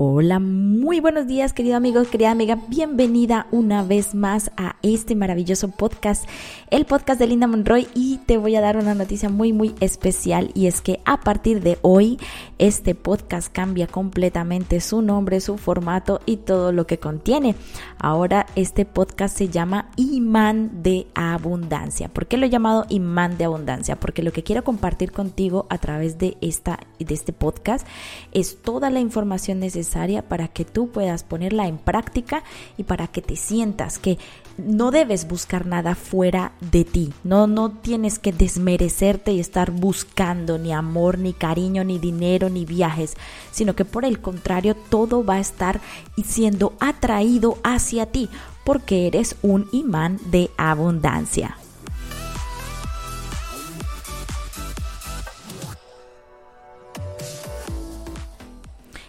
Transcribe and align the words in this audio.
Hola, 0.00 0.38
muy 0.38 1.00
buenos 1.00 1.26
días 1.26 1.52
querido 1.52 1.76
amigo, 1.76 2.04
querida 2.04 2.30
amiga, 2.30 2.56
bienvenida 2.68 3.48
una 3.50 3.82
vez 3.82 4.14
más 4.14 4.52
a 4.56 4.76
este 4.82 5.16
maravilloso 5.16 5.72
podcast, 5.72 6.24
el 6.70 6.84
podcast 6.84 7.18
de 7.18 7.26
Linda 7.26 7.48
Monroy 7.48 7.88
y 7.96 8.18
te 8.18 8.36
voy 8.36 8.54
a 8.54 8.60
dar 8.60 8.76
una 8.76 8.94
noticia 8.94 9.28
muy 9.28 9.52
muy 9.52 9.74
especial 9.80 10.52
y 10.54 10.68
es 10.68 10.82
que 10.82 11.00
a 11.04 11.18
partir 11.18 11.62
de 11.62 11.78
hoy 11.82 12.16
este 12.58 12.94
podcast 12.94 13.52
cambia 13.52 13.88
completamente 13.88 14.80
su 14.80 15.02
nombre, 15.02 15.40
su 15.40 15.58
formato 15.58 16.20
y 16.26 16.36
todo 16.36 16.70
lo 16.70 16.86
que 16.86 17.00
contiene. 17.00 17.56
Ahora 17.98 18.46
este 18.54 18.84
podcast 18.84 19.36
se 19.36 19.48
llama 19.48 19.90
Imán 19.96 20.84
de 20.84 21.08
Abundancia. 21.16 22.06
¿Por 22.06 22.28
qué 22.28 22.36
lo 22.36 22.46
he 22.46 22.50
llamado 22.50 22.86
Imán 22.88 23.36
de 23.36 23.46
Abundancia? 23.46 23.96
Porque 23.96 24.22
lo 24.22 24.30
que 24.30 24.44
quiero 24.44 24.62
compartir 24.62 25.10
contigo 25.10 25.66
a 25.70 25.78
través 25.78 26.18
de, 26.18 26.36
esta, 26.40 26.78
de 27.00 27.14
este 27.14 27.32
podcast 27.32 27.84
es 28.30 28.62
toda 28.62 28.90
la 28.90 29.00
información 29.00 29.58
necesaria 29.58 29.87
para 30.28 30.48
que 30.48 30.64
tú 30.64 30.90
puedas 30.90 31.22
ponerla 31.22 31.66
en 31.66 31.78
práctica 31.78 32.42
y 32.76 32.84
para 32.84 33.06
que 33.06 33.22
te 33.22 33.36
sientas 33.36 33.98
que 33.98 34.18
no 34.58 34.90
debes 34.90 35.28
buscar 35.28 35.66
nada 35.66 35.94
fuera 35.94 36.52
de 36.60 36.84
ti. 36.84 37.12
No, 37.24 37.46
no 37.46 37.70
tienes 37.70 38.18
que 38.18 38.32
desmerecerte 38.32 39.32
y 39.32 39.40
estar 39.40 39.70
buscando 39.70 40.58
ni 40.58 40.72
amor, 40.72 41.18
ni 41.18 41.32
cariño, 41.32 41.84
ni 41.84 41.98
dinero, 41.98 42.50
ni 42.50 42.64
viajes, 42.64 43.14
sino 43.52 43.74
que 43.74 43.84
por 43.84 44.04
el 44.04 44.20
contrario 44.20 44.74
todo 44.74 45.24
va 45.24 45.34
a 45.34 45.40
estar 45.40 45.80
siendo 46.24 46.74
atraído 46.80 47.58
hacia 47.62 48.06
ti 48.06 48.28
porque 48.64 49.06
eres 49.06 49.36
un 49.42 49.66
imán 49.72 50.18
de 50.30 50.50
abundancia. 50.56 51.56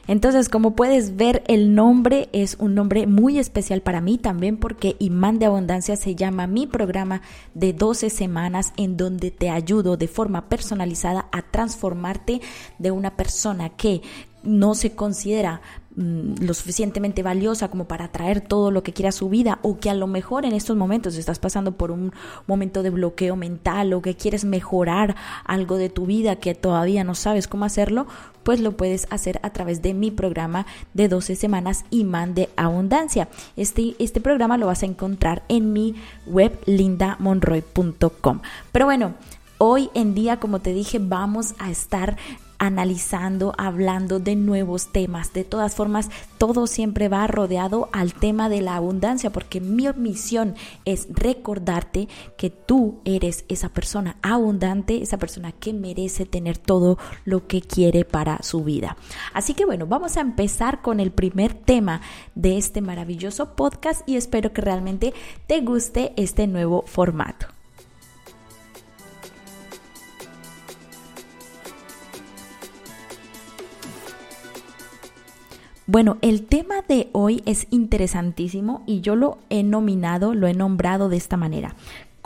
Entonces, 0.09 0.49
como 0.49 0.75
puedes 0.75 1.17
ver, 1.17 1.43
el 1.47 1.75
nombre 1.75 2.29
es 2.33 2.55
un 2.57 2.73
nombre 2.73 3.05
muy 3.05 3.37
especial 3.37 3.81
para 3.81 4.01
mí 4.01 4.17
también 4.17 4.57
porque 4.57 4.95
Imán 4.97 5.37
de 5.37 5.45
Abundancia 5.45 5.95
se 5.97 6.15
llama 6.15 6.47
mi 6.47 6.65
programa 6.65 7.21
de 7.53 7.73
12 7.73 8.09
semanas 8.09 8.73
en 8.75 8.97
donde 8.97 9.29
te 9.29 9.51
ayudo 9.51 9.97
de 9.97 10.07
forma 10.07 10.49
personalizada 10.49 11.27
a 11.31 11.43
transformarte 11.43 12.41
de 12.79 12.89
una 12.89 13.15
persona 13.15 13.69
que 13.69 14.01
no 14.41 14.73
se 14.73 14.95
considera 14.95 15.61
Mm, 15.99 16.45
lo 16.45 16.53
suficientemente 16.53 17.23
valiosa 17.23 17.67
como 17.67 17.83
para 17.83 18.05
atraer 18.05 18.39
todo 18.39 18.71
lo 18.71 18.83
que 18.83 18.93
quiera 18.93 19.09
a 19.09 19.11
su 19.11 19.27
vida 19.27 19.59
o 19.63 19.79
que 19.79 19.89
a 19.89 19.93
lo 19.93 20.07
mejor 20.07 20.45
en 20.45 20.53
estos 20.53 20.77
momentos 20.77 21.17
estás 21.17 21.39
pasando 21.39 21.73
por 21.73 21.91
un 21.91 22.13
momento 22.47 22.83
de 22.83 22.89
bloqueo 22.89 23.35
mental 23.35 23.91
o 23.91 24.01
que 24.01 24.15
quieres 24.15 24.45
mejorar 24.45 25.17
algo 25.43 25.75
de 25.75 25.89
tu 25.89 26.05
vida 26.05 26.37
que 26.37 26.55
todavía 26.55 27.03
no 27.03 27.15
sabes 27.15 27.49
cómo 27.49 27.65
hacerlo, 27.65 28.07
pues 28.43 28.61
lo 28.61 28.77
puedes 28.77 29.07
hacer 29.09 29.41
a 29.43 29.49
través 29.49 29.81
de 29.81 29.93
mi 29.93 30.09
programa 30.09 30.65
de 30.93 31.09
12 31.09 31.35
semanas 31.35 31.83
Imán 31.89 32.33
de 32.33 32.47
Abundancia. 32.55 33.27
Este, 33.57 33.97
este 33.99 34.21
programa 34.21 34.57
lo 34.57 34.67
vas 34.67 34.83
a 34.83 34.85
encontrar 34.85 35.43
en 35.49 35.73
mi 35.73 35.95
web 36.25 36.57
lindamonroy.com. 36.65 38.39
Pero 38.71 38.85
bueno, 38.85 39.15
hoy 39.57 39.89
en 39.95 40.15
día, 40.15 40.39
como 40.39 40.59
te 40.59 40.71
dije, 40.71 40.97
vamos 40.97 41.55
a 41.59 41.69
estar 41.69 42.15
analizando, 42.59 43.53
hablando 43.57 44.19
de 44.19 44.35
nuevos 44.35 44.91
temas. 44.91 45.33
De 45.33 45.43
todas 45.43 45.73
formas, 45.73 46.09
todo 46.37 46.67
siempre 46.67 47.07
va 47.07 47.25
rodeado 47.25 47.89
al 47.91 48.13
tema 48.13 48.49
de 48.49 48.61
la 48.61 48.75
abundancia, 48.75 49.31
porque 49.31 49.61
mi 49.61 49.87
misión 49.95 50.55
es 50.85 51.07
recordarte 51.09 52.07
que 52.37 52.49
tú 52.49 52.99
eres 53.05 53.45
esa 53.47 53.69
persona 53.69 54.17
abundante, 54.21 55.01
esa 55.01 55.17
persona 55.17 55.51
que 55.53 55.73
merece 55.73 56.25
tener 56.25 56.57
todo 56.57 56.97
lo 57.25 57.47
que 57.47 57.61
quiere 57.61 58.05
para 58.05 58.43
su 58.43 58.63
vida. 58.63 58.97
Así 59.33 59.53
que 59.53 59.65
bueno, 59.65 59.87
vamos 59.87 60.17
a 60.17 60.21
empezar 60.21 60.81
con 60.81 60.99
el 60.99 61.11
primer 61.11 61.53
tema 61.53 62.01
de 62.35 62.57
este 62.57 62.81
maravilloso 62.81 63.55
podcast 63.55 64.07
y 64.07 64.17
espero 64.17 64.51
que 64.51 64.61
realmente 64.61 65.13
te 65.47 65.61
guste 65.61 66.13
este 66.17 66.45
nuevo 66.45 66.83
formato. 66.85 67.58
Bueno, 75.91 76.19
el 76.21 76.45
tema 76.45 76.83
de 76.87 77.09
hoy 77.13 77.41
es 77.47 77.65
interesantísimo 77.71 78.83
y 78.85 79.01
yo 79.01 79.15
lo 79.15 79.39
he 79.49 79.63
nominado, 79.63 80.35
lo 80.35 80.45
he 80.45 80.53
nombrado 80.53 81.09
de 81.09 81.17
esta 81.17 81.35
manera 81.35 81.73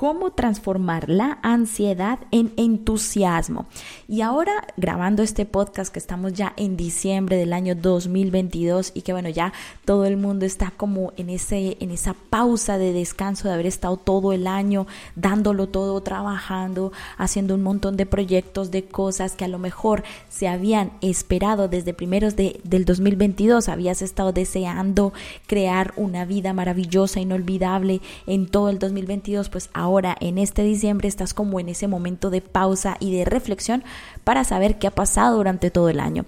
cómo 0.03 0.31
transformar 0.31 1.07
la 1.07 1.39
ansiedad 1.43 2.19
en 2.31 2.51
entusiasmo. 2.57 3.67
Y 4.09 4.19
ahora 4.19 4.51
grabando 4.75 5.23
este 5.23 5.45
podcast 5.45 5.93
que 5.93 5.99
estamos 5.99 6.33
ya 6.33 6.51
en 6.57 6.75
diciembre 6.75 7.37
del 7.37 7.53
año 7.53 7.73
2022 7.73 8.91
y 8.95 9.03
que 9.03 9.13
bueno, 9.13 9.29
ya 9.29 9.53
todo 9.85 10.03
el 10.03 10.17
mundo 10.17 10.45
está 10.45 10.73
como 10.75 11.13
en 11.15 11.29
ese 11.29 11.77
en 11.79 11.89
esa 11.89 12.15
pausa 12.29 12.77
de 12.77 12.91
descanso 12.91 13.47
de 13.47 13.53
haber 13.53 13.65
estado 13.65 13.95
todo 13.95 14.33
el 14.33 14.45
año 14.45 14.87
dándolo 15.15 15.69
todo, 15.69 16.01
trabajando, 16.01 16.91
haciendo 17.17 17.55
un 17.55 17.63
montón 17.63 17.95
de 17.95 18.05
proyectos, 18.05 18.71
de 18.71 18.83
cosas 18.83 19.37
que 19.37 19.45
a 19.45 19.47
lo 19.47 19.57
mejor 19.57 20.03
se 20.27 20.49
habían 20.49 20.91
esperado 20.99 21.69
desde 21.69 21.93
primeros 21.93 22.35
de, 22.35 22.59
del 22.65 22.83
2022, 22.83 23.69
habías 23.69 24.01
estado 24.01 24.33
deseando 24.33 25.13
crear 25.47 25.93
una 25.95 26.25
vida 26.25 26.51
maravillosa, 26.51 27.21
inolvidable 27.21 28.01
en 28.27 28.47
todo 28.47 28.67
el 28.67 28.79
2022, 28.79 29.47
pues 29.47 29.69
ahora 29.73 29.92
ahora 29.93 30.15
en 30.19 30.37
este 30.37 30.63
diciembre 30.63 31.07
estás 31.07 31.33
como 31.33 31.59
en 31.59 31.69
ese 31.69 31.87
momento 31.87 32.29
de 32.29 32.41
pausa 32.41 32.97
y 32.99 33.15
de 33.15 33.25
reflexión 33.25 33.83
para 34.23 34.43
saber 34.43 34.79
qué 34.79 34.87
ha 34.87 34.91
pasado 34.91 35.37
durante 35.37 35.71
todo 35.71 35.89
el 35.89 35.99
año. 35.99 36.25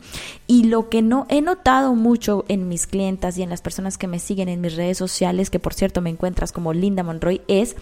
Y 0.48 0.66
lo 0.66 0.90
que 0.90 1.02
no 1.02 1.26
he 1.30 1.42
notado 1.42 1.96
mucho 1.96 2.46
en 2.48 2.68
mis 2.70 2.88
clientas 2.88 3.38
y 3.38 3.44
en 3.44 3.50
las 3.50 3.62
personas 3.62 3.98
que 3.98 4.08
me 4.08 4.20
siguen 4.20 4.50
en 4.50 4.62
mis 4.62 4.76
redes 4.76 4.98
sociales, 4.98 5.50
que 5.50 5.60
por 5.60 5.74
cierto 5.74 6.02
me 6.02 6.10
encuentras 6.10 6.52
como 6.52 6.74
Linda 6.74 7.04
Monroy, 7.04 7.42
es 7.48 7.76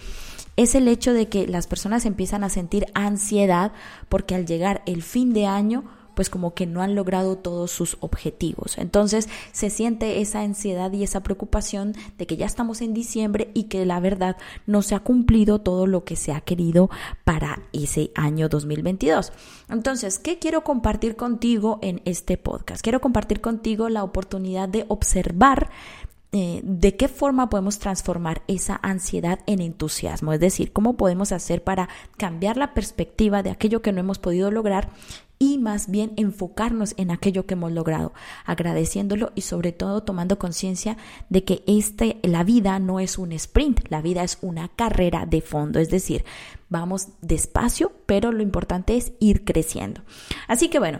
es 0.56 0.76
el 0.76 0.86
hecho 0.86 1.12
de 1.12 1.26
que 1.26 1.48
las 1.48 1.66
personas 1.66 2.06
empiezan 2.06 2.44
a 2.44 2.48
sentir 2.48 2.86
ansiedad 2.94 3.72
porque 4.08 4.36
al 4.36 4.46
llegar 4.46 4.82
el 4.86 5.02
fin 5.02 5.32
de 5.32 5.46
año 5.46 5.82
pues 6.14 6.30
como 6.30 6.54
que 6.54 6.66
no 6.66 6.82
han 6.82 6.94
logrado 6.94 7.36
todos 7.36 7.70
sus 7.70 7.96
objetivos. 8.00 8.78
Entonces 8.78 9.28
se 9.52 9.70
siente 9.70 10.20
esa 10.20 10.40
ansiedad 10.40 10.92
y 10.92 11.02
esa 11.02 11.22
preocupación 11.22 11.94
de 12.18 12.26
que 12.26 12.36
ya 12.36 12.46
estamos 12.46 12.80
en 12.80 12.94
diciembre 12.94 13.50
y 13.54 13.64
que 13.64 13.84
la 13.86 14.00
verdad 14.00 14.36
no 14.66 14.82
se 14.82 14.94
ha 14.94 15.00
cumplido 15.00 15.60
todo 15.60 15.86
lo 15.86 16.04
que 16.04 16.16
se 16.16 16.32
ha 16.32 16.40
querido 16.40 16.90
para 17.24 17.62
ese 17.72 18.10
año 18.14 18.48
2022. 18.48 19.32
Entonces, 19.68 20.18
¿qué 20.18 20.38
quiero 20.38 20.64
compartir 20.64 21.16
contigo 21.16 21.78
en 21.82 22.02
este 22.04 22.36
podcast? 22.36 22.82
Quiero 22.82 23.00
compartir 23.00 23.40
contigo 23.40 23.88
la 23.88 24.04
oportunidad 24.04 24.68
de 24.68 24.84
observar 24.88 25.70
eh, 26.36 26.62
de 26.64 26.96
qué 26.96 27.06
forma 27.06 27.48
podemos 27.48 27.78
transformar 27.78 28.42
esa 28.48 28.80
ansiedad 28.82 29.38
en 29.46 29.60
entusiasmo, 29.60 30.32
es 30.32 30.40
decir, 30.40 30.72
cómo 30.72 30.96
podemos 30.96 31.30
hacer 31.30 31.62
para 31.62 31.88
cambiar 32.16 32.56
la 32.56 32.74
perspectiva 32.74 33.44
de 33.44 33.50
aquello 33.50 33.82
que 33.82 33.92
no 33.92 34.00
hemos 34.00 34.18
podido 34.18 34.50
lograr 34.50 34.90
y 35.38 35.58
más 35.58 35.88
bien 35.88 36.12
enfocarnos 36.16 36.94
en 36.96 37.12
aquello 37.12 37.46
que 37.46 37.54
hemos 37.54 37.70
logrado, 37.70 38.12
agradeciéndolo 38.46 39.30
y 39.36 39.42
sobre 39.42 39.70
todo 39.70 40.02
tomando 40.02 40.36
conciencia 40.36 40.96
de 41.28 41.44
que 41.44 41.62
este, 41.68 42.18
la 42.24 42.42
vida 42.42 42.80
no 42.80 42.98
es 42.98 43.16
un 43.16 43.30
sprint, 43.30 43.82
la 43.88 44.02
vida 44.02 44.24
es 44.24 44.38
una 44.42 44.66
carrera 44.66 45.26
de 45.26 45.40
fondo, 45.40 45.78
es 45.78 45.88
decir, 45.88 46.24
vamos 46.68 47.10
despacio, 47.20 47.92
pero 48.06 48.32
lo 48.32 48.42
importante 48.42 48.96
es 48.96 49.12
ir 49.20 49.44
creciendo. 49.44 50.02
Así 50.48 50.68
que 50.68 50.80
bueno, 50.80 50.98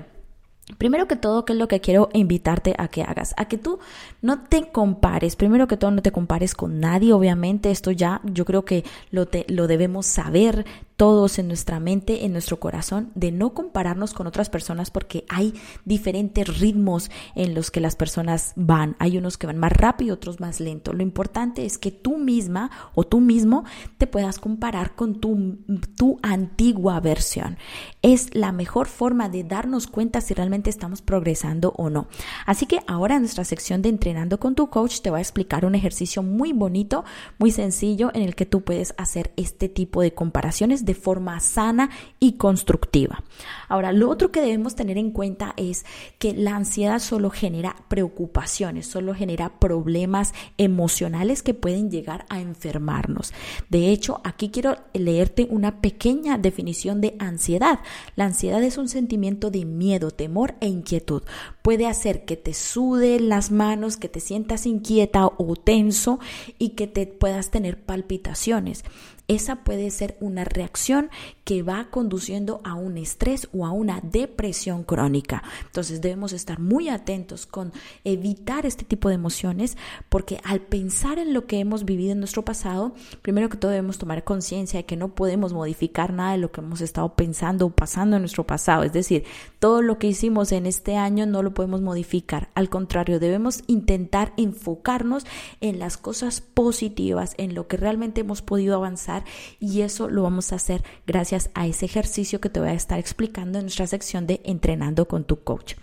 Primero 0.78 1.06
que 1.06 1.16
todo, 1.16 1.44
¿qué 1.44 1.52
es 1.52 1.58
lo 1.58 1.68
que 1.68 1.82
quiero 1.82 2.08
invitarte 2.14 2.74
a 2.78 2.88
que 2.88 3.02
hagas? 3.02 3.34
A 3.36 3.48
que 3.48 3.58
tú 3.58 3.80
no 4.22 4.44
te 4.44 4.70
compares, 4.72 5.36
primero 5.36 5.68
que 5.68 5.76
todo 5.76 5.90
no 5.90 6.00
te 6.00 6.10
compares 6.10 6.54
con 6.54 6.80
nadie, 6.80 7.12
obviamente. 7.12 7.70
Esto 7.70 7.90
ya 7.90 8.22
yo 8.24 8.46
creo 8.46 8.64
que 8.64 8.82
lo, 9.10 9.26
te, 9.26 9.44
lo 9.48 9.66
debemos 9.66 10.06
saber, 10.06 10.64
todos 10.96 11.38
en 11.38 11.48
nuestra 11.48 11.80
mente, 11.80 12.24
en 12.24 12.32
nuestro 12.32 12.60
corazón, 12.60 13.10
de 13.14 13.32
no 13.32 13.52
compararnos 13.52 14.14
con 14.14 14.26
otras 14.26 14.48
personas 14.48 14.90
porque 14.90 15.24
hay 15.28 15.54
diferentes 15.84 16.60
ritmos 16.60 17.10
en 17.34 17.54
los 17.54 17.70
que 17.70 17.80
las 17.80 17.96
personas 17.96 18.52
van. 18.56 18.94
Hay 18.98 19.18
unos 19.18 19.36
que 19.36 19.46
van 19.46 19.58
más 19.58 19.72
rápido, 19.72 20.14
otros 20.14 20.40
más 20.40 20.60
lento. 20.60 20.92
Lo 20.92 21.02
importante 21.02 21.64
es 21.66 21.78
que 21.78 21.90
tú 21.90 22.18
misma 22.18 22.70
o 22.94 23.04
tú 23.04 23.20
mismo 23.20 23.64
te 23.98 24.06
puedas 24.06 24.38
comparar 24.38 24.94
con 24.94 25.20
tu, 25.20 25.58
tu 25.96 26.18
antigua 26.22 27.00
versión. 27.00 27.58
Es 28.02 28.34
la 28.34 28.52
mejor 28.52 28.86
forma 28.86 29.28
de 29.28 29.42
darnos 29.42 29.86
cuenta 29.86 30.20
si 30.20 30.34
realmente 30.34 30.70
estamos 30.70 31.02
progresando 31.02 31.72
o 31.76 31.90
no. 31.90 32.06
Así 32.46 32.66
que 32.66 32.80
ahora 32.86 33.16
en 33.16 33.22
nuestra 33.22 33.44
sección 33.44 33.82
de 33.82 33.88
entrenando 33.88 34.38
con 34.38 34.54
tu 34.54 34.68
coach 34.70 35.00
te 35.00 35.10
voy 35.10 35.18
a 35.18 35.22
explicar 35.22 35.64
un 35.64 35.74
ejercicio 35.74 36.22
muy 36.22 36.52
bonito, 36.52 37.04
muy 37.38 37.50
sencillo 37.50 38.10
en 38.14 38.22
el 38.22 38.34
que 38.34 38.46
tú 38.46 38.62
puedes 38.62 38.94
hacer 38.96 39.32
este 39.36 39.68
tipo 39.68 40.00
de 40.00 40.14
comparaciones 40.14 40.84
de 40.84 40.93
forma 40.94 41.38
sana 41.40 41.90
y 42.20 42.32
constructiva. 42.32 43.22
Ahora, 43.68 43.92
lo 43.92 44.10
otro 44.10 44.30
que 44.30 44.40
debemos 44.40 44.74
tener 44.74 44.98
en 44.98 45.10
cuenta 45.10 45.54
es 45.56 45.84
que 46.18 46.32
la 46.32 46.56
ansiedad 46.56 46.98
solo 46.98 47.30
genera 47.30 47.76
preocupaciones, 47.88 48.86
solo 48.86 49.14
genera 49.14 49.58
problemas 49.58 50.32
emocionales 50.58 51.42
que 51.42 51.54
pueden 51.54 51.90
llegar 51.90 52.26
a 52.28 52.40
enfermarnos. 52.40 53.32
De 53.68 53.90
hecho, 53.90 54.20
aquí 54.24 54.50
quiero 54.50 54.76
leerte 54.92 55.46
una 55.50 55.80
pequeña 55.80 56.38
definición 56.38 57.00
de 57.00 57.16
ansiedad. 57.18 57.80
La 58.16 58.26
ansiedad 58.26 58.62
es 58.62 58.78
un 58.78 58.88
sentimiento 58.88 59.50
de 59.50 59.64
miedo, 59.64 60.10
temor 60.10 60.54
e 60.60 60.68
inquietud 60.68 61.22
puede 61.64 61.86
hacer 61.86 62.26
que 62.26 62.36
te 62.36 62.52
sude 62.52 63.18
las 63.20 63.50
manos, 63.50 63.96
que 63.96 64.10
te 64.10 64.20
sientas 64.20 64.66
inquieta 64.66 65.26
o 65.26 65.56
tenso 65.56 66.20
y 66.58 66.70
que 66.70 66.86
te 66.86 67.06
puedas 67.06 67.50
tener 67.50 67.82
palpitaciones. 67.82 68.84
Esa 69.26 69.64
puede 69.64 69.90
ser 69.90 70.18
una 70.20 70.44
reacción 70.44 71.08
que 71.44 71.62
va 71.62 71.88
conduciendo 71.90 72.60
a 72.62 72.74
un 72.74 72.98
estrés 72.98 73.48
o 73.54 73.64
a 73.64 73.70
una 73.70 74.00
depresión 74.02 74.84
crónica. 74.84 75.42
Entonces 75.64 76.02
debemos 76.02 76.32
estar 76.32 76.58
muy 76.58 76.90
atentos 76.90 77.46
con 77.46 77.72
evitar 78.04 78.66
este 78.66 78.84
tipo 78.84 79.08
de 79.08 79.14
emociones 79.14 79.78
porque 80.10 80.40
al 80.44 80.60
pensar 80.60 81.18
en 81.18 81.32
lo 81.32 81.46
que 81.46 81.58
hemos 81.58 81.86
vivido 81.86 82.12
en 82.12 82.18
nuestro 82.18 82.44
pasado, 82.44 82.94
primero 83.22 83.48
que 83.48 83.56
todo 83.56 83.70
debemos 83.70 83.96
tomar 83.96 84.24
conciencia 84.24 84.80
de 84.80 84.86
que 84.86 84.96
no 84.96 85.14
podemos 85.14 85.54
modificar 85.54 86.12
nada 86.12 86.32
de 86.32 86.38
lo 86.38 86.52
que 86.52 86.60
hemos 86.60 86.82
estado 86.82 87.14
pensando 87.14 87.66
o 87.66 87.70
pasando 87.70 88.16
en 88.16 88.22
nuestro 88.22 88.46
pasado. 88.46 88.82
Es 88.82 88.92
decir, 88.92 89.24
todo 89.58 89.80
lo 89.80 89.98
que 89.98 90.08
hicimos 90.08 90.52
en 90.52 90.66
este 90.66 90.96
año 90.96 91.24
no 91.24 91.42
lo 91.42 91.54
podemos 91.54 91.80
modificar. 91.80 92.50
Al 92.54 92.68
contrario, 92.68 93.20
debemos 93.20 93.62
intentar 93.68 94.34
enfocarnos 94.36 95.24
en 95.62 95.78
las 95.78 95.96
cosas 95.96 96.42
positivas, 96.42 97.34
en 97.38 97.54
lo 97.54 97.68
que 97.68 97.78
realmente 97.78 98.20
hemos 98.20 98.42
podido 98.42 98.76
avanzar 98.76 99.13
y 99.60 99.82
eso 99.82 100.08
lo 100.08 100.22
vamos 100.22 100.52
a 100.52 100.56
hacer 100.56 100.82
gracias 101.06 101.50
a 101.54 101.66
ese 101.66 101.86
ejercicio 101.86 102.40
que 102.40 102.50
te 102.50 102.60
voy 102.60 102.70
a 102.70 102.74
estar 102.74 102.98
explicando 102.98 103.58
en 103.58 103.66
nuestra 103.66 103.86
sección 103.86 104.26
de 104.26 104.40
entrenando 104.44 105.06
con 105.06 105.24
tu 105.24 105.44
coach. 105.44 105.74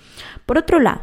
Por 0.45 0.57
otro 0.57 0.80
lado, 0.80 1.01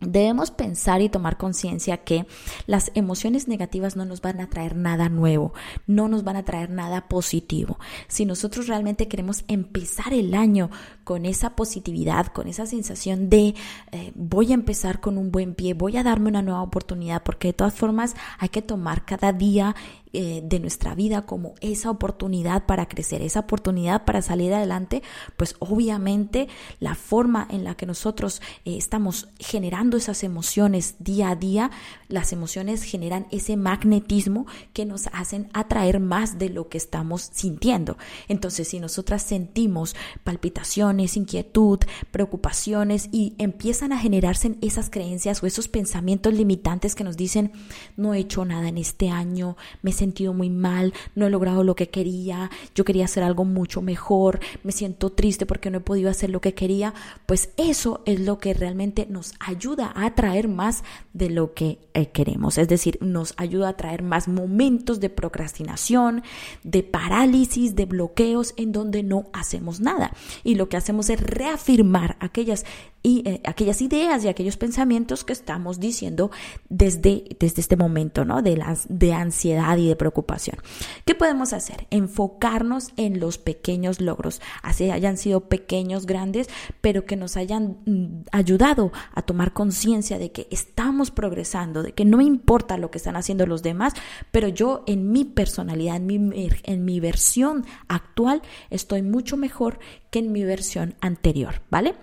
Debemos 0.00 0.50
pensar 0.50 1.00
y 1.00 1.08
tomar 1.08 1.36
conciencia 1.36 1.98
que 1.98 2.26
las 2.66 2.90
emociones 2.94 3.48
negativas 3.48 3.96
no 3.96 4.04
nos 4.04 4.20
van 4.20 4.40
a 4.40 4.50
traer 4.50 4.76
nada 4.76 5.08
nuevo, 5.08 5.54
no 5.86 6.08
nos 6.08 6.24
van 6.24 6.36
a 6.36 6.44
traer 6.44 6.70
nada 6.70 7.08
positivo. 7.08 7.78
Si 8.08 8.26
nosotros 8.26 8.66
realmente 8.66 9.08
queremos 9.08 9.44
empezar 9.48 10.12
el 10.12 10.34
año 10.34 10.70
con 11.04 11.24
esa 11.24 11.56
positividad, 11.56 12.26
con 12.26 12.48
esa 12.48 12.66
sensación 12.66 13.30
de 13.30 13.54
eh, 13.92 14.12
voy 14.14 14.50
a 14.50 14.54
empezar 14.54 15.00
con 15.00 15.16
un 15.16 15.30
buen 15.30 15.54
pie, 15.54 15.74
voy 15.74 15.96
a 15.96 16.02
darme 16.02 16.28
una 16.28 16.42
nueva 16.42 16.62
oportunidad, 16.62 17.22
porque 17.22 17.48
de 17.48 17.54
todas 17.54 17.74
formas 17.74 18.14
hay 18.38 18.50
que 18.50 18.62
tomar 18.62 19.04
cada 19.04 19.32
día 19.32 19.74
eh, 20.14 20.42
de 20.44 20.60
nuestra 20.60 20.94
vida 20.94 21.22
como 21.22 21.54
esa 21.60 21.90
oportunidad 21.90 22.66
para 22.66 22.86
crecer, 22.86 23.20
esa 23.20 23.40
oportunidad 23.40 24.04
para 24.04 24.22
salir 24.22 24.54
adelante, 24.54 25.02
pues 25.36 25.56
obviamente 25.58 26.48
la 26.78 26.94
forma 26.94 27.48
en 27.50 27.64
la 27.64 27.74
que 27.74 27.84
nosotros 27.84 28.40
eh, 28.64 28.76
estamos 28.76 29.28
generando 29.40 29.96
esas 29.96 30.22
emociones 30.22 30.94
día 31.00 31.30
a 31.30 31.36
día, 31.36 31.70
las 32.08 32.32
emociones 32.32 32.84
generan 32.84 33.26
ese 33.32 33.56
magnetismo 33.56 34.46
que 34.72 34.86
nos 34.86 35.08
hacen 35.08 35.48
atraer 35.52 35.98
más 35.98 36.38
de 36.38 36.48
lo 36.48 36.68
que 36.68 36.78
estamos 36.78 37.30
sintiendo. 37.32 37.98
Entonces, 38.28 38.68
si 38.68 38.78
nosotras 38.78 39.22
sentimos 39.22 39.96
palpitaciones, 40.22 41.16
inquietud, 41.16 41.80
preocupaciones 42.10 43.08
y 43.10 43.34
empiezan 43.38 43.92
a 43.92 43.98
generarse 43.98 44.56
esas 44.60 44.90
creencias 44.90 45.42
o 45.42 45.46
esos 45.46 45.68
pensamientos 45.68 46.34
limitantes 46.34 46.94
que 46.94 47.04
nos 47.04 47.16
dicen, 47.16 47.52
no 47.96 48.14
he 48.14 48.18
hecho 48.18 48.44
nada 48.44 48.68
en 48.68 48.78
este 48.78 49.10
año, 49.10 49.56
me 49.82 49.92
sentido 50.04 50.34
muy 50.34 50.50
mal, 50.50 50.92
no 51.14 51.26
he 51.26 51.30
logrado 51.30 51.64
lo 51.64 51.74
que 51.74 51.88
quería, 51.88 52.50
yo 52.74 52.84
quería 52.84 53.06
hacer 53.06 53.22
algo 53.22 53.44
mucho 53.44 53.82
mejor, 53.82 54.40
me 54.62 54.72
siento 54.72 55.10
triste 55.10 55.46
porque 55.46 55.70
no 55.70 55.78
he 55.78 55.80
podido 55.80 56.10
hacer 56.10 56.30
lo 56.30 56.40
que 56.40 56.54
quería, 56.54 56.94
pues 57.26 57.50
eso 57.56 58.02
es 58.06 58.20
lo 58.20 58.38
que 58.38 58.54
realmente 58.54 59.06
nos 59.08 59.34
ayuda 59.40 59.92
a 59.94 60.06
atraer 60.06 60.48
más 60.48 60.84
de 61.12 61.30
lo 61.30 61.54
que 61.54 61.78
eh, 61.94 62.10
queremos, 62.10 62.58
es 62.58 62.68
decir, 62.68 62.98
nos 63.00 63.34
ayuda 63.36 63.70
a 63.70 63.76
traer 63.76 64.02
más 64.02 64.28
momentos 64.28 65.00
de 65.00 65.10
procrastinación, 65.10 66.22
de 66.62 66.82
parálisis, 66.82 67.74
de 67.74 67.86
bloqueos 67.86 68.54
en 68.56 68.72
donde 68.72 69.02
no 69.02 69.26
hacemos 69.32 69.80
nada. 69.80 70.12
Y 70.42 70.56
lo 70.56 70.68
que 70.68 70.76
hacemos 70.76 71.08
es 71.10 71.20
reafirmar 71.20 72.16
aquellas 72.20 72.64
y 73.06 73.22
eh, 73.28 73.40
aquellas 73.44 73.82
ideas 73.82 74.24
y 74.24 74.28
aquellos 74.28 74.56
pensamientos 74.56 75.24
que 75.24 75.34
estamos 75.34 75.78
diciendo 75.78 76.30
desde, 76.70 77.36
desde 77.38 77.60
este 77.60 77.76
momento, 77.76 78.24
¿no? 78.24 78.40
De, 78.40 78.60
de 78.88 79.12
ansiedad 79.12 79.76
y 79.76 79.86
de 79.86 79.94
preocupación. 79.94 80.56
¿Qué 81.04 81.14
podemos 81.14 81.52
hacer? 81.52 81.86
Enfocarnos 81.90 82.92
en 82.96 83.20
los 83.20 83.36
pequeños 83.36 84.00
logros, 84.00 84.40
así 84.62 84.90
hayan 84.90 85.18
sido 85.18 85.42
pequeños, 85.48 86.06
grandes, 86.06 86.48
pero 86.80 87.04
que 87.04 87.16
nos 87.16 87.36
hayan 87.36 87.76
mm, 87.84 88.24
ayudado 88.32 88.90
a 89.12 89.20
tomar 89.20 89.52
conciencia 89.52 90.18
de 90.18 90.32
que 90.32 90.48
estamos 90.50 91.10
progresando, 91.10 91.82
de 91.82 91.92
que 91.92 92.06
no 92.06 92.22
importa 92.22 92.78
lo 92.78 92.90
que 92.90 92.96
están 92.96 93.16
haciendo 93.16 93.46
los 93.46 93.62
demás, 93.62 93.92
pero 94.32 94.48
yo 94.48 94.82
en 94.86 95.12
mi 95.12 95.26
personalidad, 95.26 95.96
en 95.96 96.06
mi, 96.06 96.48
en 96.62 96.84
mi 96.86 97.00
versión 97.00 97.66
actual, 97.86 98.40
estoy 98.70 99.02
mucho 99.02 99.36
mejor 99.36 99.78
que 100.10 100.20
en 100.20 100.32
mi 100.32 100.42
versión 100.42 100.94
anterior, 101.02 101.60
¿vale? 101.70 101.94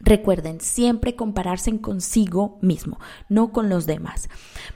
Recuerden 0.00 0.60
siempre 0.60 1.14
compararse 1.14 1.70
consigo 1.78 2.58
mismo, 2.62 2.98
no 3.28 3.52
con 3.52 3.68
los 3.68 3.86
demás. 3.86 4.28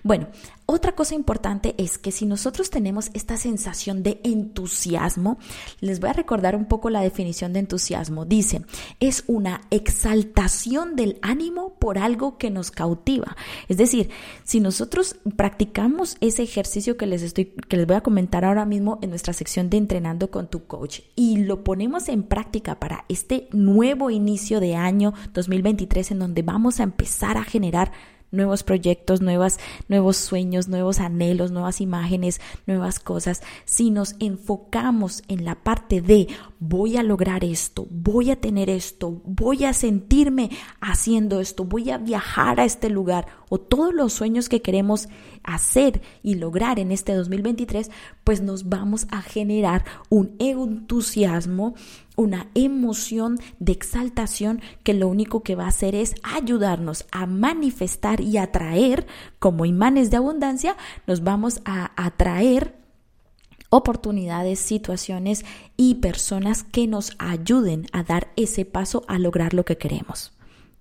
Bueno, 0.03 0.29
otra 0.67 0.93
cosa 0.93 1.15
importante 1.15 1.75
es 1.77 1.99
que 1.99 2.11
si 2.11 2.25
nosotros 2.25 2.71
tenemos 2.71 3.11
esta 3.13 3.37
sensación 3.37 4.03
de 4.03 4.21
entusiasmo, 4.25 5.39
les 5.81 6.01
voy 6.01 6.11
a 6.11 6.15
recordar 6.15 6.57
un 6.57 6.65
poco 6.65 6.89
la 6.89 7.03
definición 7.03 7.53
de 7.53 7.61
entusiasmo. 7.61 8.25
Dice, 8.25 8.63
es 8.99 9.25
una 9.27 9.61
exaltación 9.71 10.97
del 10.97 11.19
ánimo 11.21 11.75
por 11.79 11.99
algo 11.99 12.39
que 12.39 12.51
nos 12.51 12.71
cautiva. 12.71 13.37
Es 13.69 13.77
decir, 13.77 14.09
si 14.43 14.61
nosotros 14.61 15.17
practicamos 15.37 16.17
ese 16.21 16.43
ejercicio 16.43 16.97
que 16.97 17.07
les 17.07 17.23
estoy 17.23 17.47
que 17.69 17.77
les 17.77 17.87
voy 17.87 17.97
a 17.97 18.03
comentar 18.03 18.45
ahora 18.45 18.65
mismo 18.65 18.99
en 19.03 19.11
nuestra 19.11 19.35
sección 19.35 19.69
de 19.69 19.77
entrenando 19.77 20.31
con 20.31 20.49
tu 20.49 20.67
coach 20.67 21.01
y 21.15 21.45
lo 21.45 21.63
ponemos 21.63 22.09
en 22.09 22.23
práctica 22.23 22.81
para 22.81 23.05
este 23.09 23.49
nuevo 23.53 24.11
inicio 24.11 24.61
de 24.61 24.77
año 24.77 25.13
2023 25.35 26.13
en 26.13 26.19
donde 26.21 26.43
vamos 26.43 26.81
a 26.81 26.85
empezar 26.85 27.37
a 27.37 27.45
generar 27.45 27.93
nuevos 28.35 28.63
proyectos, 28.63 29.21
nuevas, 29.21 29.59
nuevos 29.89 30.17
sueños, 30.17 30.69
nuevos 30.69 31.01
anhelos, 31.01 31.51
nuevas 31.51 31.81
imágenes, 31.81 32.41
nuevas 32.67 33.01
cosas, 33.01 33.43
si 33.65 33.91
nos 33.91 34.17
enfocamos 34.19 35.23
en 35.29 35.45
la 35.45 35.55
parte 35.57 36.01
de 36.01 36.29
voy 36.59 36.97
a 36.97 37.03
lograr 37.03 37.45
esto, 37.45 37.87
voy 37.91 38.31
a 38.31 38.41
tener 38.41 38.71
esto, 38.71 39.21
voy 39.25 39.65
a 39.65 39.73
sentirme 39.73 40.51
haciendo 40.81 41.41
esto, 41.41 41.65
voy 41.65 41.91
a 41.91 41.99
viajar 41.99 42.61
a 42.61 42.65
este 42.65 42.91
lugar 42.91 43.27
o 43.49 43.59
todos 43.59 43.95
los 43.95 44.13
sueños 44.13 44.49
que 44.49 44.63
queremos 44.63 45.09
hacer 45.45 46.03
y 46.23 46.35
lograr 46.35 46.79
en 46.79 46.91
este 46.91 47.15
2023, 47.15 47.91
pues 48.25 48.41
nos 48.41 48.69
vamos 48.69 49.07
a 49.11 49.23
generar 49.23 49.85
un 50.09 50.35
entusiasmo 50.39 51.75
una 52.17 52.49
emoción 52.55 53.39
de 53.59 53.73
exaltación 53.73 54.61
que 54.83 54.95
lo 54.95 55.09
único 55.09 55.43
que 55.43 55.57
va 55.57 55.65
a 55.65 55.69
hacer 55.69 55.95
es 55.95 56.15
ayudarnos 56.23 57.07
a 57.11 57.27
manifestar 57.27 58.21
y 58.21 58.39
atraer 58.39 59.07
como 59.39 59.67
imanes 59.67 60.11
de 60.11 60.19
abundancia, 60.19 60.77
nos 61.07 61.23
vamos 61.23 61.61
a 61.65 61.91
atraer 61.97 62.77
oportunidades, 63.71 64.61
situaciones 64.61 65.45
y 65.77 65.97
personas 65.97 66.63
que 66.63 66.87
nos 66.87 67.17
ayuden 67.19 67.87
a 67.93 68.05
dar 68.05 68.33
ese 68.37 68.65
paso 68.65 69.05
a 69.09 69.19
lograr 69.19 69.53
lo 69.53 69.65
que 69.65 69.77
queremos. 69.77 70.34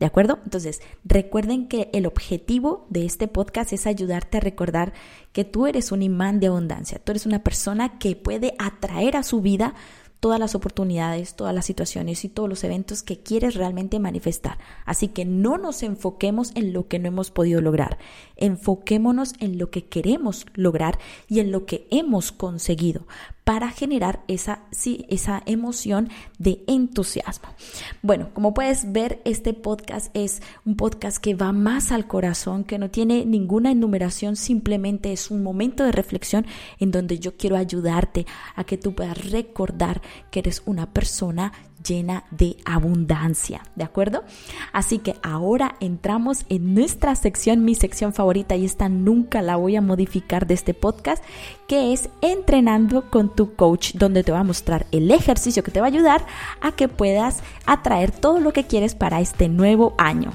¿De 0.03 0.07
acuerdo? 0.07 0.39
Entonces, 0.43 0.81
recuerden 1.05 1.69
que 1.69 1.89
el 1.93 2.05
objetivo 2.05 2.85
de 2.89 3.05
este 3.05 3.29
podcast 3.29 3.71
es 3.71 3.87
ayudarte 3.87 4.35
a 4.35 4.41
recordar 4.41 4.91
que 5.31 5.45
tú 5.45 5.65
eres 5.65 5.93
un 5.93 6.01
imán 6.01 6.41
de 6.41 6.47
abundancia, 6.47 6.99
tú 6.99 7.13
eres 7.13 7.25
una 7.25 7.41
persona 7.41 7.99
que 7.99 8.17
puede 8.17 8.53
atraer 8.59 9.15
a 9.15 9.23
su 9.23 9.39
vida 9.39 9.75
todas 10.19 10.41
las 10.41 10.55
oportunidades, 10.55 11.35
todas 11.35 11.55
las 11.55 11.65
situaciones 11.65 12.25
y 12.25 12.29
todos 12.29 12.49
los 12.49 12.65
eventos 12.65 13.01
que 13.01 13.19
quieres 13.19 13.55
realmente 13.55 13.97
manifestar. 13.99 14.57
Así 14.85 15.07
que 15.07 15.23
no 15.23 15.57
nos 15.57 15.83
enfoquemos 15.83 16.51
en 16.55 16.73
lo 16.73 16.89
que 16.89 16.99
no 16.99 17.07
hemos 17.07 17.31
podido 17.31 17.61
lograr, 17.61 17.97
enfoquémonos 18.35 19.33
en 19.39 19.57
lo 19.57 19.69
que 19.69 19.85
queremos 19.85 20.45
lograr 20.53 20.99
y 21.29 21.39
en 21.39 21.49
lo 21.53 21.65
que 21.65 21.87
hemos 21.91 22.33
conseguido 22.33 23.07
para 23.43 23.69
generar 23.69 24.21
esa, 24.27 24.61
sí, 24.71 25.05
esa 25.09 25.43
emoción 25.45 26.09
de 26.39 26.63
entusiasmo. 26.67 27.49
Bueno, 28.01 28.29
como 28.33 28.53
puedes 28.53 28.91
ver, 28.91 29.21
este 29.25 29.53
podcast 29.53 30.09
es 30.13 30.41
un 30.65 30.75
podcast 30.75 31.17
que 31.17 31.35
va 31.35 31.51
más 31.51 31.91
al 31.91 32.07
corazón, 32.07 32.63
que 32.63 32.79
no 32.79 32.89
tiene 32.89 33.25
ninguna 33.25 33.71
enumeración, 33.71 34.35
simplemente 34.35 35.11
es 35.11 35.29
un 35.29 35.43
momento 35.43 35.83
de 35.83 35.91
reflexión 35.91 36.45
en 36.79 36.91
donde 36.91 37.19
yo 37.19 37.35
quiero 37.35 37.57
ayudarte 37.57 38.25
a 38.55 38.63
que 38.63 38.77
tú 38.77 38.95
puedas 38.95 39.31
recordar 39.31 40.01
que 40.31 40.39
eres 40.39 40.63
una 40.65 40.93
persona 40.93 41.51
llena 41.83 42.23
de 42.31 42.57
abundancia, 42.65 43.61
¿de 43.75 43.83
acuerdo? 43.83 44.23
Así 44.71 44.99
que 44.99 45.15
ahora 45.21 45.75
entramos 45.79 46.45
en 46.49 46.73
nuestra 46.73 47.15
sección, 47.15 47.65
mi 47.65 47.75
sección 47.75 48.13
favorita, 48.13 48.55
y 48.55 48.65
esta 48.65 48.89
nunca 48.89 49.41
la 49.41 49.55
voy 49.55 49.75
a 49.75 49.81
modificar 49.81 50.47
de 50.47 50.53
este 50.53 50.73
podcast, 50.73 51.23
que 51.67 51.93
es 51.93 52.09
entrenando 52.21 53.09
con 53.09 53.35
tu 53.35 53.55
coach, 53.55 53.93
donde 53.95 54.23
te 54.23 54.31
va 54.31 54.39
a 54.39 54.43
mostrar 54.43 54.85
el 54.91 55.11
ejercicio 55.11 55.63
que 55.63 55.71
te 55.71 55.79
va 55.79 55.87
a 55.87 55.89
ayudar 55.89 56.25
a 56.61 56.71
que 56.71 56.87
puedas 56.87 57.43
atraer 57.65 58.11
todo 58.11 58.39
lo 58.39 58.53
que 58.53 58.65
quieres 58.65 58.95
para 58.95 59.21
este 59.21 59.49
nuevo 59.49 59.93
año. 59.97 60.31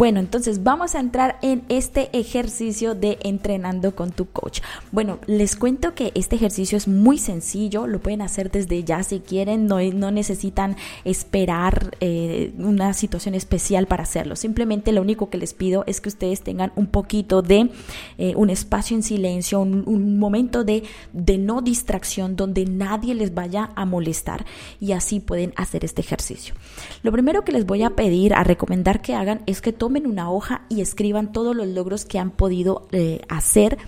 Bueno, 0.00 0.18
entonces 0.18 0.62
vamos 0.62 0.94
a 0.94 0.98
entrar 0.98 1.38
en 1.42 1.62
este 1.68 2.08
ejercicio 2.18 2.94
de 2.94 3.18
entrenando 3.22 3.94
con 3.94 4.12
tu 4.12 4.24
coach. 4.24 4.62
Bueno, 4.92 5.18
les 5.26 5.56
cuento 5.56 5.94
que 5.94 6.10
este 6.14 6.36
ejercicio 6.36 6.78
es 6.78 6.88
muy 6.88 7.18
sencillo, 7.18 7.86
lo 7.86 7.98
pueden 8.00 8.22
hacer 8.22 8.50
desde 8.50 8.82
ya 8.82 9.02
si 9.02 9.20
quieren, 9.20 9.66
no, 9.66 9.78
no 9.78 10.10
necesitan 10.10 10.76
esperar 11.04 11.98
eh, 12.00 12.54
una 12.56 12.94
situación 12.94 13.34
especial 13.34 13.86
para 13.88 14.04
hacerlo. 14.04 14.36
Simplemente 14.36 14.92
lo 14.92 15.02
único 15.02 15.28
que 15.28 15.36
les 15.36 15.52
pido 15.52 15.84
es 15.86 16.00
que 16.00 16.08
ustedes 16.08 16.40
tengan 16.40 16.72
un 16.76 16.86
poquito 16.86 17.42
de 17.42 17.68
eh, 18.16 18.32
un 18.36 18.48
espacio 18.48 18.96
en 18.96 19.02
silencio, 19.02 19.60
un, 19.60 20.18
momento 20.18 20.64
de, 20.64 20.82
de 21.12 21.36
no 21.36 21.60
distracción 21.60 22.36
donde 22.36 22.64
nadie 22.64 23.14
les 23.14 23.34
vaya 23.34 23.68
a 23.74 23.84
molestar 23.84 24.46
y 24.80 24.92
así 24.92 25.20
pueden 25.20 25.52
hacer 25.56 25.84
este 25.84 26.00
ejercicio. 26.00 26.54
Lo 27.02 27.12
primero 27.12 27.44
que 27.44 27.52
les 27.52 27.66
voy 27.66 27.82
a 27.82 27.90
pedir, 27.90 28.32
a 28.32 28.44
recomendar 28.44 29.02
que 29.02 29.14
hagan 29.14 29.42
es 29.44 29.60
que 29.60 29.74
tomen 29.74 29.89
una 30.06 30.30
hoja 30.30 30.62
y 30.68 30.80
escriban 30.80 31.32
todos 31.32 31.54
los 31.54 31.66
logros 31.66 32.04
que 32.04 32.18
han 32.18 32.30
podido 32.30 32.86
eh, 32.92 33.20
hacer 33.28 33.78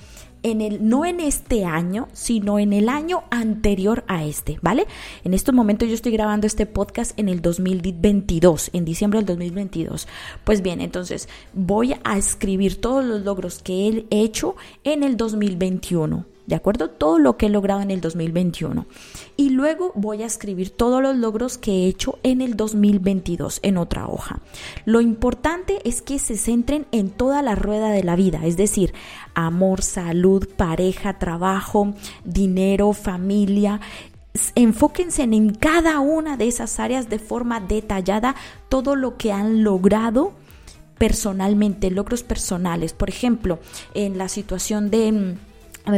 en 0.43 0.61
el, 0.61 0.89
no 0.89 1.05
en 1.05 1.21
este 1.21 1.65
año, 1.65 2.09
sino 2.13 2.59
en 2.59 2.73
el 2.73 2.89
año 2.89 3.25
anterior 3.31 4.05
a 4.09 4.25
este, 4.25 4.59
¿vale? 4.61 4.87
En 5.25 5.35
estos 5.35 5.55
momentos 5.55 5.89
yo 5.89 5.95
estoy 5.95 6.13
grabando 6.13 6.47
este 6.47 6.67
podcast 6.67 7.19
en 7.19 7.29
el 7.29 7.41
2022, 7.41 8.71
en 8.73 8.85
diciembre 8.85 9.21
del 9.21 9.27
2022. 9.27 10.09
Pues 10.45 10.63
bien, 10.63 10.81
entonces 10.81 11.29
voy 11.53 11.95
a 12.05 12.19
escribir 12.19 12.81
todos 12.81 13.05
los 13.05 13.23
logros 13.23 13.63
que 13.63 14.07
he 14.11 14.21
hecho 14.21 14.57
en 14.85 15.03
el 15.05 15.17
2021. 15.17 16.32
¿De 16.47 16.55
acuerdo? 16.55 16.91
Todo 16.91 17.19
lo 17.19 17.37
que 17.37 17.47
he 17.47 17.51
logrado 17.51 17.81
en 17.81 17.91
el 17.91 18.01
2021. 18.01 18.87
Y 19.37 19.51
luego 19.51 19.93
voy 19.95 20.23
a 20.23 20.27
escribir 20.27 20.71
todos 20.71 21.03
los 21.03 21.17
logros 21.17 21.59
que 21.59 21.71
he 21.73 21.87
hecho 21.87 22.19
en 22.23 22.41
el 22.41 22.57
2022 22.57 23.61
en 23.63 23.77
otra 23.77 24.09
hoja. 24.09 24.41
Lo 24.85 25.01
importante 25.01 25.79
es 25.85 26.03
que 26.03 26.19
se 26.19 26.37
centren 26.37 26.87
en 26.93 27.11
toda 27.11 27.43
la 27.43 27.55
rueda 27.55 27.91
de 27.91 28.05
la 28.05 28.17
vida, 28.17 28.41
es 28.45 28.57
decir, 28.57 28.93
amor, 29.35 29.83
salud, 29.83 30.49
pareja, 30.57 31.19
trabajo, 31.19 31.95
dinero, 32.25 32.93
familia, 32.93 33.81
enfóquense 34.55 35.23
en 35.23 35.55
cada 35.55 36.01
una 36.01 36.37
de 36.37 36.49
esas 36.49 36.81
áreas 36.81 37.09
de 37.09 37.19
forma 37.19 37.61
detallada 37.61 38.35
todo 38.69 38.97
lo 38.97 39.17
que 39.17 39.33
han 39.33 39.63
logrado 39.63 40.33
personalmente, 40.99 41.91
logros 41.91 42.23
personales. 42.23 42.93
Por 42.93 43.09
ejemplo, 43.09 43.59
en 43.95 44.19
la 44.19 44.29
situación 44.29 44.91
de 44.91 45.13
mm, 45.13 45.52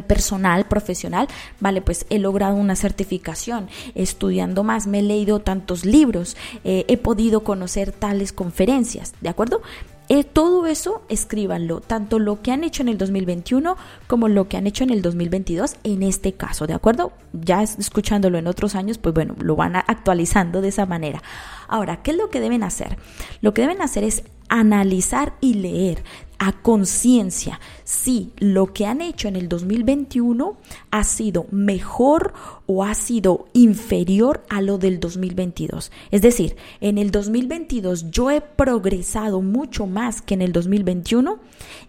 personal, 0.06 0.66
profesional, 0.66 1.28
vale, 1.60 1.82
pues 1.82 2.06
he 2.10 2.18
logrado 2.18 2.54
una 2.54 2.76
certificación, 2.76 3.68
estudiando 3.94 4.64
más, 4.64 4.86
me 4.86 5.00
he 5.00 5.02
leído 5.02 5.40
tantos 5.40 5.84
libros, 5.84 6.36
eh, 6.64 6.84
he 6.88 6.96
podido 6.96 7.44
conocer 7.44 7.92
tales 7.92 8.32
conferencias, 8.32 9.14
¿de 9.20 9.28
acuerdo? 9.28 9.62
Eh, 10.10 10.22
todo 10.22 10.66
eso 10.66 11.02
escríbanlo, 11.08 11.80
tanto 11.80 12.18
lo 12.18 12.42
que 12.42 12.52
han 12.52 12.62
hecho 12.62 12.82
en 12.82 12.88
el 12.90 12.98
2021 12.98 13.78
como 14.06 14.28
lo 14.28 14.48
que 14.48 14.58
han 14.58 14.66
hecho 14.66 14.84
en 14.84 14.90
el 14.90 15.00
2022 15.00 15.76
en 15.82 16.02
este 16.02 16.34
caso, 16.34 16.66
¿de 16.66 16.74
acuerdo? 16.74 17.12
Ya 17.32 17.62
escuchándolo 17.62 18.36
en 18.36 18.46
otros 18.46 18.74
años, 18.74 18.98
pues 18.98 19.14
bueno, 19.14 19.34
lo 19.40 19.56
van 19.56 19.76
actualizando 19.76 20.60
de 20.60 20.68
esa 20.68 20.84
manera. 20.84 21.22
Ahora, 21.68 22.02
¿qué 22.02 22.10
es 22.10 22.18
lo 22.18 22.28
que 22.28 22.40
deben 22.40 22.64
hacer? 22.64 22.98
Lo 23.40 23.54
que 23.54 23.62
deben 23.62 23.80
hacer 23.80 24.04
es 24.04 24.24
analizar 24.50 25.32
y 25.40 25.54
leer 25.54 26.04
a 26.44 26.52
conciencia 26.52 27.58
si 27.84 28.30
lo 28.36 28.74
que 28.74 28.84
han 28.84 29.00
hecho 29.00 29.28
en 29.28 29.36
el 29.36 29.48
2021 29.48 30.58
ha 30.90 31.04
sido 31.04 31.46
mejor 31.50 32.34
o 32.66 32.84
ha 32.84 32.94
sido 32.94 33.46
inferior 33.54 34.44
a 34.50 34.60
lo 34.60 34.76
del 34.76 35.00
2022. 35.00 35.90
Es 36.10 36.20
decir, 36.20 36.56
en 36.82 36.98
el 36.98 37.10
2022 37.10 38.10
yo 38.10 38.30
he 38.30 38.42
progresado 38.42 39.40
mucho 39.40 39.86
más 39.86 40.20
que 40.20 40.34
en 40.34 40.42
el 40.42 40.52
2021. 40.52 41.38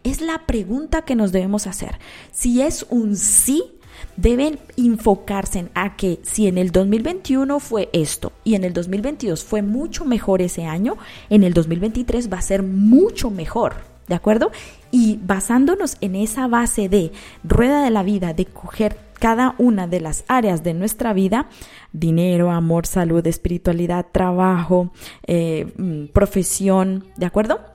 Es 0.06 0.22
la 0.22 0.46
pregunta 0.46 1.02
que 1.02 1.16
nos 1.16 1.34
debemos 1.34 1.68
hacer. 1.68 2.00
Si 2.32 2.62
es 2.62 2.86
un 2.90 3.18
sí, 3.18 3.62
deben 4.16 4.58
enfocarse 4.78 5.60
en 5.60 5.70
a 5.74 5.98
que 5.98 6.20
si 6.24 6.48
en 6.48 6.58
el 6.58 6.72
2021 6.72 7.60
fue 7.60 7.90
esto 7.92 8.32
y 8.46 8.56
en 8.56 8.64
el 8.64 8.72
2022 8.72 9.44
fue 9.44 9.62
mucho 9.62 10.06
mejor 10.06 10.42
ese 10.42 10.64
año, 10.64 10.96
en 11.30 11.44
el 11.44 11.54
2023 11.54 12.32
va 12.32 12.38
a 12.38 12.42
ser 12.42 12.64
mucho 12.64 13.30
mejor, 13.30 13.95
¿de 14.08 14.16
acuerdo? 14.16 14.52
Y 14.92 15.20
basándonos 15.22 15.98
en 16.02 16.16
esa 16.16 16.48
base 16.48 16.90
de 16.90 17.12
rueda 17.44 17.84
de 17.84 17.92
la 17.92 18.04
vida, 18.04 18.34
de 18.34 18.46
coger 18.46 18.98
cada 19.20 19.56
una 19.58 19.88
de 19.88 20.02
las 20.02 20.24
áreas 20.28 20.64
de 20.64 20.74
nuestra 20.74 21.14
vida, 21.14 21.48
dinero, 21.94 22.52
amor, 22.52 22.86
salud, 22.86 23.26
espiritualidad, 23.26 24.06
trabajo, 24.12 24.92
eh, 25.26 25.74
mm, 25.78 26.08
profesión, 26.08 27.06
¿de 27.16 27.26
acuerdo? 27.26 27.75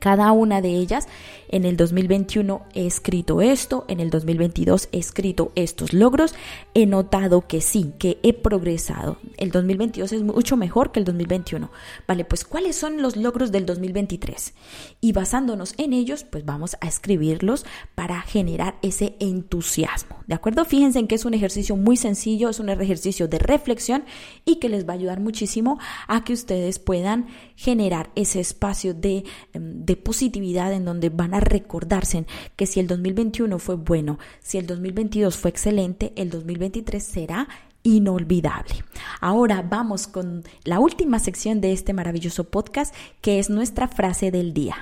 Cada 0.00 0.32
una 0.32 0.60
de 0.60 0.70
ellas 0.70 1.06
en 1.50 1.64
el 1.64 1.76
2021 1.76 2.62
he 2.74 2.86
escrito 2.86 3.40
esto, 3.40 3.84
en 3.88 4.00
el 4.00 4.10
2022 4.10 4.88
he 4.92 4.98
escrito 4.98 5.52
estos 5.56 5.92
logros, 5.92 6.34
he 6.74 6.86
notado 6.86 7.46
que 7.46 7.60
sí, 7.60 7.92
que 7.98 8.18
he 8.22 8.32
progresado. 8.32 9.18
El 9.36 9.50
2022 9.50 10.12
es 10.12 10.22
mucho 10.22 10.56
mejor 10.56 10.90
que 10.92 11.00
el 11.00 11.04
2021. 11.04 11.70
Vale, 12.06 12.24
pues 12.24 12.44
¿cuáles 12.44 12.76
son 12.76 13.02
los 13.02 13.16
logros 13.16 13.52
del 13.52 13.66
2023? 13.66 14.54
Y 15.00 15.12
basándonos 15.12 15.74
en 15.76 15.92
ellos, 15.92 16.24
pues 16.24 16.44
vamos 16.44 16.76
a 16.80 16.88
escribirlos 16.88 17.66
para 17.94 18.22
generar 18.22 18.76
ese 18.82 19.16
entusiasmo. 19.20 20.16
¿De 20.26 20.34
acuerdo? 20.34 20.64
Fíjense 20.64 21.00
en 21.00 21.08
que 21.08 21.16
es 21.16 21.24
un 21.24 21.34
ejercicio 21.34 21.76
muy 21.76 21.96
sencillo, 21.96 22.48
es 22.48 22.60
un 22.60 22.68
ejercicio 22.68 23.28
de 23.28 23.38
reflexión 23.38 24.04
y 24.44 24.56
que 24.56 24.68
les 24.68 24.88
va 24.88 24.92
a 24.92 24.96
ayudar 24.96 25.20
muchísimo 25.20 25.78
a 26.06 26.22
que 26.22 26.32
ustedes 26.32 26.78
puedan 26.78 27.26
generar 27.56 28.10
ese 28.14 28.38
espacio 28.38 28.94
de, 28.94 29.24
em, 29.52 29.84
de 29.90 29.96
positividad 29.96 30.72
en 30.72 30.84
donde 30.84 31.08
van 31.08 31.34
a 31.34 31.40
recordarse 31.40 32.24
que 32.54 32.66
si 32.66 32.78
el 32.78 32.86
2021 32.86 33.58
fue 33.58 33.74
bueno, 33.74 34.20
si 34.40 34.56
el 34.56 34.68
2022 34.68 35.36
fue 35.36 35.50
excelente, 35.50 36.12
el 36.14 36.30
2023 36.30 37.02
será 37.02 37.48
inolvidable. 37.82 38.84
Ahora 39.20 39.62
vamos 39.62 40.06
con 40.06 40.44
la 40.62 40.78
última 40.78 41.18
sección 41.18 41.60
de 41.60 41.72
este 41.72 41.92
maravilloso 41.92 42.44
podcast, 42.44 42.94
que 43.20 43.40
es 43.40 43.50
nuestra 43.50 43.88
frase 43.88 44.30
del 44.30 44.54
día. 44.54 44.76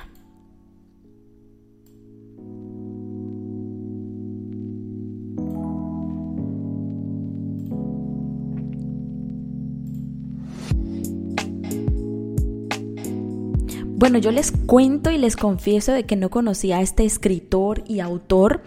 Bueno, 14.09 14.21
yo 14.21 14.33
les 14.33 14.53
cuento 14.53 15.11
y 15.11 15.19
les 15.19 15.37
confieso 15.37 15.93
de 15.93 16.07
que 16.07 16.17
no 16.17 16.31
conocía 16.31 16.79
a 16.79 16.81
este 16.81 17.05
escritor 17.05 17.85
y 17.87 18.01
autor 18.01 18.63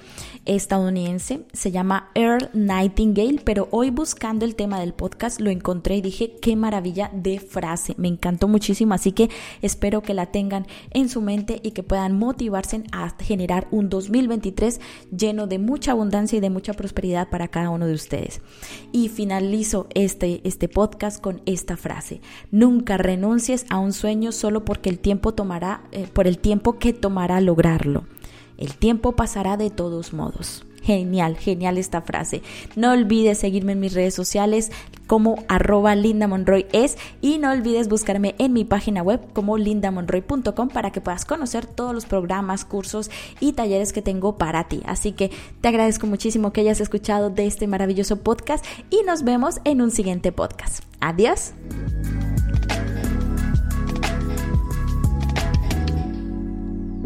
estadounidense, 0.46 1.46
se 1.54 1.72
llama 1.72 2.10
Earl 2.16 2.50
Nightingale, 2.54 3.42
pero 3.44 3.68
hoy 3.72 3.92
buscando 3.92 4.44
el 4.46 4.56
tema 4.56 4.80
del 4.80 4.94
podcast 4.94 5.40
lo 5.40 5.50
encontré 5.50 5.98
y 5.98 6.02
dije, 6.02 6.36
qué 6.42 6.56
maravilla 6.56 7.12
de 7.14 7.40
frase, 7.40 7.94
me 7.98 8.08
encantó 8.08 8.48
muchísimo, 8.48 8.94
así 8.94 9.12
que 9.12 9.30
espero 9.62 10.02
que 10.02 10.14
la 10.14 10.28
tengan 10.28 10.66
en 10.92 11.10
su 11.10 11.22
mente 11.22 11.60
y 11.64 11.72
que 11.72 11.84
puedan 11.84 12.18
motivarse 12.18 12.84
a 12.92 13.16
generar 13.20 13.68
un 13.72 13.90
2023 13.90 14.80
lleno 15.16 15.46
de 15.46 15.60
mucha 15.60 15.92
abundancia 15.92 16.38
y 16.38 16.42
de 16.42 16.50
mucha 16.50 16.74
prosperidad 16.74 17.30
para 17.30 17.50
cada 17.50 17.70
uno 17.70 17.86
de 17.86 17.94
ustedes. 17.94 18.42
Y 18.92 19.10
finalizo 19.10 19.88
este, 19.94 20.42
este 20.44 20.68
podcast 20.68 21.22
con 21.22 21.42
esta 21.46 21.78
frase, 21.78 22.22
nunca 22.50 22.98
renuncies 22.98 23.66
a 23.70 23.78
un 23.78 23.94
sueño 23.94 24.32
solo 24.32 24.66
porque 24.66 24.90
el 24.90 25.00
tiempo 25.00 25.31
tomará, 25.34 25.82
eh, 25.92 26.08
por 26.12 26.28
el 26.28 26.38
tiempo 26.38 26.80
que 26.80 26.94
tomará 26.94 27.42
lograrlo. 27.42 28.06
El 28.58 28.76
tiempo 28.76 29.14
pasará 29.14 29.58
de 29.58 29.70
todos 29.70 30.14
modos. 30.14 30.64
Genial, 30.84 31.38
genial 31.38 31.78
esta 31.78 32.02
frase. 32.02 32.42
No 32.76 32.92
olvides 32.92 33.38
seguirme 33.38 33.74
en 33.74 33.80
mis 33.80 33.94
redes 33.94 34.16
sociales 34.16 34.72
como 35.06 35.44
arroba 35.48 35.94
lindamonroy 35.94 36.66
es 36.72 36.98
y 37.22 37.38
no 37.38 37.52
olvides 37.52 37.88
buscarme 37.88 38.34
en 38.40 38.54
mi 38.54 38.66
página 38.66 39.04
web 39.04 39.22
como 39.34 39.58
lindamonroy.com 39.58 40.70
para 40.70 40.92
que 40.92 41.02
puedas 41.02 41.26
conocer 41.26 41.66
todos 41.66 41.94
los 41.94 42.06
programas, 42.06 42.66
cursos 42.66 43.12
y 43.40 43.54
talleres 43.54 43.94
que 43.94 44.02
tengo 44.02 44.38
para 44.38 44.68
ti. 44.68 44.82
Así 44.86 45.12
que 45.12 45.30
te 45.62 45.68
agradezco 45.68 46.08
muchísimo 46.08 46.52
que 46.52 46.62
hayas 46.62 46.82
escuchado 46.82 47.30
de 47.30 47.46
este 47.46 47.68
maravilloso 47.68 48.18
podcast 48.18 48.66
y 48.90 49.04
nos 49.04 49.24
vemos 49.24 49.60
en 49.66 49.82
un 49.82 49.92
siguiente 49.92 50.32
podcast. 50.32 50.84
Adiós. 51.00 51.54